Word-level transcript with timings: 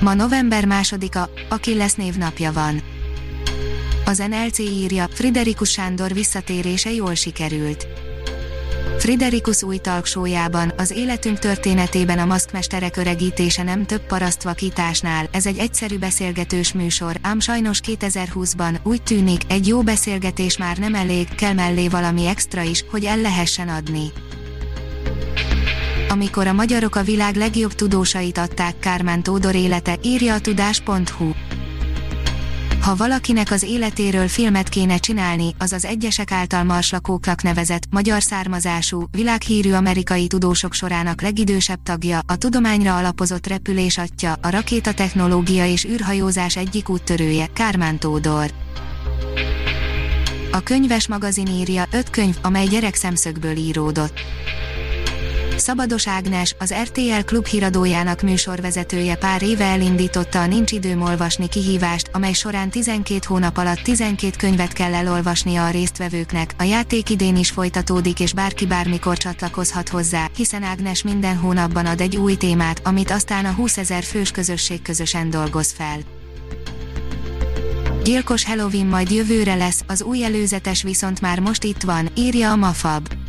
Ma 0.00 0.14
november 0.14 0.64
másodika, 0.64 1.30
lesz 1.64 1.94
névnapja 1.94 2.52
van. 2.52 2.82
Az 4.04 4.18
NLC 4.28 4.58
írja, 4.58 5.08
Friderikus 5.12 5.70
Sándor 5.70 6.12
visszatérése 6.12 6.92
jól 6.92 7.14
sikerült. 7.14 7.86
Friderikus 8.98 9.62
új 9.62 9.76
talksójában, 9.76 10.72
az 10.76 10.90
életünk 10.90 11.38
történetében 11.38 12.18
a 12.18 12.24
maszkmesterek 12.24 12.96
öregítése 12.96 13.62
nem 13.62 13.86
több 13.86 14.06
parasztvakításnál, 14.06 15.28
ez 15.32 15.46
egy 15.46 15.58
egyszerű 15.58 15.98
beszélgetős 15.98 16.72
műsor, 16.72 17.16
ám 17.22 17.40
sajnos 17.40 17.80
2020-ban 17.86 18.82
úgy 18.82 19.02
tűnik, 19.02 19.42
egy 19.48 19.66
jó 19.66 19.82
beszélgetés 19.82 20.56
már 20.56 20.78
nem 20.78 20.94
elég, 20.94 21.34
kell 21.34 21.52
mellé 21.52 21.88
valami 21.88 22.26
extra 22.26 22.62
is, 22.62 22.84
hogy 22.90 23.04
el 23.04 23.18
lehessen 23.18 23.68
adni 23.68 24.12
amikor 26.10 26.46
a 26.46 26.52
magyarok 26.52 26.96
a 26.96 27.02
világ 27.02 27.36
legjobb 27.36 27.72
tudósait 27.72 28.38
adták 28.38 28.78
Kármán 28.78 29.22
Tódor 29.22 29.54
élete, 29.54 29.98
írja 30.02 30.34
a 30.34 30.40
tudás.hu. 30.40 31.30
Ha 32.80 32.96
valakinek 32.96 33.50
az 33.50 33.62
életéről 33.62 34.28
filmet 34.28 34.68
kéne 34.68 34.96
csinálni, 34.96 35.54
az 35.58 35.72
az 35.72 35.84
egyesek 35.84 36.32
által 36.32 36.64
marslakóknak 36.64 37.42
nevezett, 37.42 37.82
magyar 37.90 38.22
származású, 38.22 39.04
világhírű 39.10 39.72
amerikai 39.72 40.26
tudósok 40.26 40.72
sorának 40.72 41.22
legidősebb 41.22 41.82
tagja, 41.82 42.20
a 42.26 42.36
tudományra 42.36 42.96
alapozott 42.96 43.46
repülés 43.46 43.98
atya, 43.98 44.32
a 44.42 44.50
rakétatechnológia 44.50 45.66
és 45.66 45.84
űrhajózás 45.84 46.56
egyik 46.56 46.88
úttörője, 46.88 47.46
Kármán 47.46 47.98
Tódor. 47.98 48.50
A 50.52 50.60
könyves 50.60 51.08
magazin 51.08 51.46
írja, 51.46 51.84
öt 51.92 52.10
könyv, 52.10 52.36
amely 52.42 52.66
gyerek 52.66 52.94
szemszögből 52.94 53.56
íródott. 53.56 54.20
Szabados 55.60 56.06
Ágnes, 56.06 56.54
az 56.58 56.74
RTL 56.82 57.20
klub 57.24 57.46
híradójának 57.46 58.22
műsorvezetője 58.22 59.16
pár 59.16 59.42
éve 59.42 59.64
elindította 59.64 60.40
a 60.40 60.46
Nincs 60.46 60.72
időm 60.72 61.02
olvasni 61.02 61.48
kihívást, 61.48 62.10
amely 62.12 62.32
során 62.32 62.70
12 62.70 63.18
hónap 63.26 63.56
alatt 63.56 63.78
12 63.78 64.36
könyvet 64.38 64.72
kell 64.72 64.94
elolvasnia 64.94 65.66
a 65.66 65.70
résztvevőknek. 65.70 66.54
A 66.58 66.62
játék 66.62 67.10
idén 67.10 67.36
is 67.36 67.50
folytatódik 67.50 68.20
és 68.20 68.32
bárki 68.32 68.66
bármikor 68.66 69.16
csatlakozhat 69.16 69.88
hozzá, 69.88 70.30
hiszen 70.36 70.62
Ágnes 70.62 71.02
minden 71.02 71.36
hónapban 71.36 71.86
ad 71.86 72.00
egy 72.00 72.16
új 72.16 72.34
témát, 72.34 72.80
amit 72.84 73.10
aztán 73.10 73.44
a 73.44 73.52
20 73.52 73.76
ezer 73.76 74.02
fős 74.02 74.30
közösség 74.30 74.82
közösen 74.82 75.30
dolgoz 75.30 75.72
fel. 75.72 75.98
Gyilkos 78.04 78.44
Halloween 78.44 78.86
majd 78.86 79.10
jövőre 79.10 79.54
lesz, 79.54 79.84
az 79.86 80.02
új 80.02 80.24
előzetes 80.24 80.82
viszont 80.82 81.20
már 81.20 81.40
most 81.40 81.64
itt 81.64 81.82
van, 81.82 82.08
írja 82.16 82.50
a 82.50 82.56
Mafab. 82.56 83.19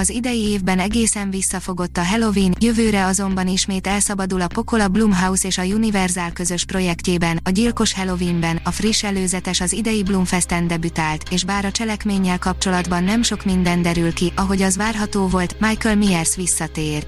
Az 0.00 0.10
idei 0.10 0.40
évben 0.40 0.78
egészen 0.78 1.30
visszafogott 1.30 1.96
a 1.96 2.04
Halloween, 2.04 2.54
jövőre 2.60 3.06
azonban 3.06 3.48
ismét 3.48 3.86
elszabadul 3.86 4.40
a 4.40 4.46
Pokola 4.46 4.88
Blumhouse 4.88 5.46
és 5.48 5.58
a 5.58 5.62
Universal 5.62 6.30
közös 6.32 6.64
projektjében, 6.64 7.40
a 7.44 7.50
Gyilkos 7.50 7.94
Halloweenben, 7.94 8.60
a 8.64 8.70
friss 8.70 9.04
előzetes 9.04 9.60
az 9.60 9.72
idei 9.72 10.02
Blumfesten 10.02 10.66
debütált, 10.66 11.22
és 11.30 11.44
bár 11.44 11.64
a 11.64 11.70
cselekménnyel 11.70 12.38
kapcsolatban 12.38 13.04
nem 13.04 13.22
sok 13.22 13.44
minden 13.44 13.82
derül 13.82 14.12
ki, 14.12 14.32
ahogy 14.36 14.62
az 14.62 14.76
várható 14.76 15.26
volt, 15.26 15.60
Michael 15.60 15.96
Myers 15.96 16.36
visszatér. 16.36 17.06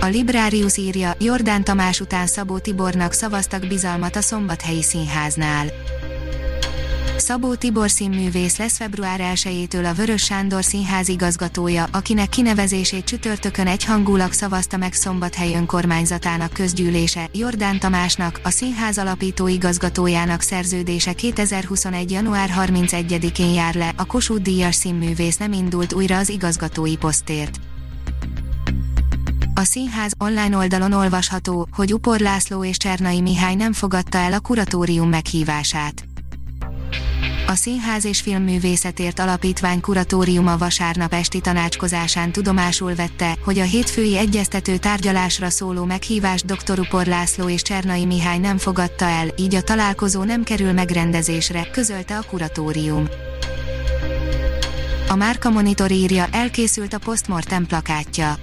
A 0.00 0.06
Librarius 0.06 0.76
írja, 0.76 1.14
Jordán 1.18 1.64
Tamás 1.64 2.00
után 2.00 2.26
Szabó 2.26 2.58
Tibornak 2.58 3.12
szavaztak 3.12 3.66
bizalmat 3.66 4.16
a 4.16 4.20
Szombathelyi 4.20 4.82
Színháznál. 4.82 5.66
Szabó 7.18 7.54
Tibor 7.54 7.90
színművész 7.90 8.56
lesz 8.56 8.76
február 8.76 9.20
1-től 9.34 9.90
a 9.90 9.94
Vörös 9.94 10.22
Sándor 10.24 10.64
színház 10.64 11.08
igazgatója, 11.08 11.86
akinek 11.92 12.28
kinevezését 12.28 13.04
csütörtökön 13.04 13.66
egyhangulag 13.66 14.32
szavazta 14.32 14.76
meg 14.76 14.92
Szombathely 14.92 15.54
önkormányzatának 15.54 16.52
közgyűlése, 16.52 17.28
Jordán 17.32 17.78
Tamásnak, 17.78 18.40
a 18.42 18.50
színház 18.50 18.98
alapító 18.98 19.46
igazgatójának 19.46 20.40
szerződése 20.40 21.12
2021. 21.12 22.10
január 22.10 22.50
31-én 22.56 23.54
jár 23.54 23.74
le, 23.74 23.92
a 23.96 24.04
Kossuth 24.04 24.42
Díjas 24.42 24.74
színművész 24.74 25.36
nem 25.36 25.52
indult 25.52 25.92
újra 25.92 26.16
az 26.16 26.28
igazgatói 26.28 26.96
posztért. 26.96 27.60
A 29.54 29.64
színház 29.64 30.12
online 30.18 30.56
oldalon 30.56 30.92
olvasható, 30.92 31.68
hogy 31.72 31.92
Upor 31.92 32.20
László 32.20 32.64
és 32.64 32.76
Csernai 32.76 33.20
Mihály 33.20 33.54
nem 33.54 33.72
fogadta 33.72 34.18
el 34.18 34.32
a 34.32 34.40
kuratórium 34.40 35.08
meghívását. 35.08 36.04
A 37.48 37.54
Színház 37.54 38.04
és 38.04 38.20
Filmművészetért 38.20 39.18
Alapítvány 39.18 39.80
kuratóriuma 39.80 40.58
vasárnap 40.58 41.12
esti 41.12 41.40
tanácskozásán 41.40 42.32
tudomásul 42.32 42.94
vette, 42.94 43.36
hogy 43.44 43.58
a 43.58 43.62
hétfői 43.62 44.16
egyeztető 44.16 44.76
tárgyalásra 44.76 45.50
szóló 45.50 45.84
meghívást 45.84 46.46
dr. 46.46 46.78
Upor 46.78 47.06
László 47.06 47.48
és 47.48 47.62
Csernai 47.62 48.04
Mihály 48.04 48.38
nem 48.38 48.58
fogadta 48.58 49.04
el, 49.04 49.28
így 49.36 49.54
a 49.54 49.62
találkozó 49.62 50.22
nem 50.22 50.42
kerül 50.42 50.72
megrendezésre, 50.72 51.70
közölte 51.70 52.16
a 52.16 52.22
kuratórium. 52.22 53.08
A 55.08 55.14
Márka 55.14 55.50
Monitor 55.50 55.90
írja, 55.90 56.26
elkészült 56.32 56.92
a 56.92 56.98
postmortem 56.98 57.66
plakátja. 57.66 58.36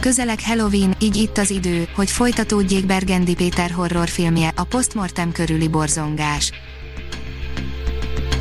Közeleg 0.00 0.38
Halloween, 0.42 0.96
így 0.98 1.16
itt 1.16 1.38
az 1.38 1.50
idő, 1.50 1.88
hogy 1.94 2.10
folytatódjék 2.10 2.86
Bergendi 2.86 3.34
Péter 3.34 3.70
horrorfilmje, 3.70 4.52
a 4.56 4.64
postmortem 4.64 5.32
körüli 5.32 5.68
borzongás. 5.68 6.52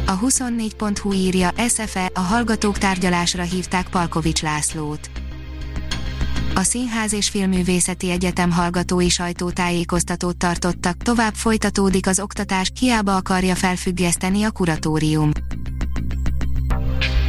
A 0.08 0.20
24.hu 0.20 1.14
írja, 1.14 1.50
SFE, 1.68 2.12
a 2.14 2.20
hallgatók 2.20 2.78
tárgyalásra 2.78 3.44
hívták 3.44 3.88
Palkovics 3.90 4.42
Lászlót. 4.42 5.10
A 6.56 6.64
Színház 6.64 7.14
és 7.14 7.30
Filművészeti 7.30 8.10
Egyetem 8.10 8.52
hallgatói 8.52 9.10
sajtótájékoztatót 9.10 10.38
tartottak, 10.38 10.98
tovább 10.98 11.34
folytatódik 11.34 12.08
az 12.08 12.20
oktatás, 12.20 12.72
hiába 12.80 13.16
akarja 13.16 13.56
felfüggeszteni 13.56 14.44
a 14.44 14.52
kuratórium. 14.52 15.32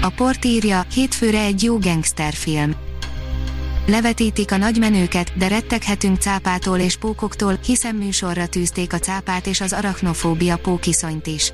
A 0.02 0.08
port 0.08 0.44
írja, 0.44 0.86
hétfőre 0.94 1.40
egy 1.40 1.62
jó 1.62 1.78
gangsterfilm. 1.78 2.74
Levetítik 3.86 4.52
a 4.52 4.56
nagymenőket, 4.56 5.32
de 5.36 5.48
retteghetünk 5.48 6.20
cápától 6.20 6.78
és 6.78 6.96
pókoktól, 6.96 7.58
hiszen 7.64 7.94
műsorra 7.94 8.46
tűzték 8.46 8.92
a 8.92 8.98
cápát 8.98 9.46
és 9.46 9.60
az 9.60 9.72
arachnofóbia 9.72 10.56
pókiszonyt 10.56 11.26
is. 11.26 11.52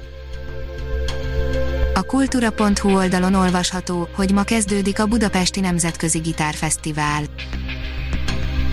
A 1.95 2.03
kultúra.hu 2.03 2.97
oldalon 2.97 3.35
olvasható, 3.35 4.09
hogy 4.15 4.33
ma 4.33 4.43
kezdődik 4.43 5.01
a 5.01 5.07
Budapesti 5.07 5.61
Nemzetközi 5.61 6.19
Gitárfesztivál. 6.19 7.23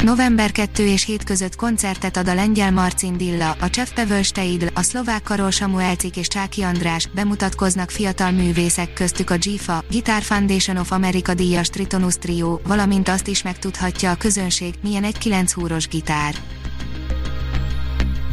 November 0.04 0.52
2 0.52 0.86
és 0.86 1.06
7 1.06 1.24
között 1.24 1.56
koncertet 1.56 2.18
ad 2.18 2.28
a 2.28 2.34
lengyel 2.34 2.72
Marcin 2.72 3.18
Dilla, 3.18 3.56
a 3.60 3.70
Csef 3.70 3.92
Pevölsteidl, 3.94 4.66
a 4.74 4.82
szlovák 4.82 5.24
Karol 5.24 5.52
Samuelcik 5.52 6.18
és 6.18 6.28
Csáki 6.28 6.62
András, 6.62 7.08
bemutatkoznak 7.08 7.90
fiatal 7.90 8.32
művészek 8.32 8.94
köztük 8.94 9.30
a 9.30 9.38
GIFA, 9.38 9.84
Guitar 9.90 10.22
Foundation 10.22 10.78
of 10.78 10.92
America 10.92 11.34
díjas 11.34 11.70
Tritonus 11.70 12.18
Trio, 12.18 12.60
valamint 12.64 13.10
azt 13.10 13.28
is 13.28 13.44
megtudhatja 13.44 14.12
a 14.12 14.16
közönség, 14.16 14.74
milyen 14.82 15.04
egy 15.04 15.18
9 15.18 15.52
húros 15.52 15.88
gitár. 15.88 16.36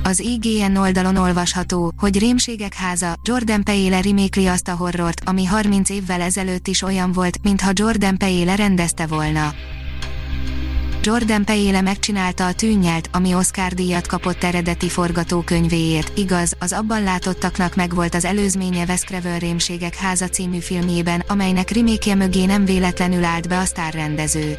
Az 0.07 0.21
IGN 0.21 0.77
oldalon 0.77 1.17
olvasható, 1.17 1.93
hogy 1.97 2.19
Rémségek 2.19 2.75
háza, 2.75 3.15
Jordan 3.23 3.65
Peele 3.65 4.01
remékli 4.01 4.47
azt 4.47 4.69
a 4.69 4.75
horrort, 4.75 5.21
ami 5.25 5.45
30 5.45 5.91
évvel 5.91 6.21
ezelőtt 6.21 6.69
is 6.69 6.83
olyan 6.83 7.13
volt, 7.13 7.39
mintha 7.43 7.71
Jordan 7.75 8.19
Peele 8.19 8.55
rendezte 8.55 9.07
volna. 9.07 9.55
Jordan 11.03 11.45
Peele 11.45 11.81
megcsinálta 11.81 12.47
a 12.47 12.53
tűnnyelt, 12.53 13.09
ami 13.13 13.35
Oscar 13.35 13.73
díjat 13.73 14.07
kapott 14.07 14.45
eredeti 14.45 14.89
forgatókönyvéért, 14.89 16.19
igaz, 16.19 16.57
az 16.59 16.73
abban 16.73 17.03
látottaknak 17.03 17.75
megvolt 17.75 18.15
az 18.15 18.25
előzménye 18.25 18.85
Wes 18.85 19.01
Craven 19.01 19.39
Rémségek 19.39 19.95
háza 19.95 20.29
című 20.29 20.59
filmjében, 20.59 21.23
amelynek 21.29 21.71
remékje 21.71 22.15
mögé 22.15 22.45
nem 22.45 22.65
véletlenül 22.65 23.25
állt 23.25 23.49
be 23.49 23.59
a 23.59 23.65
sztárrendező. 23.65 24.59